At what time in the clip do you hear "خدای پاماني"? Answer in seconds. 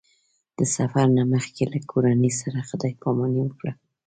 2.69-3.41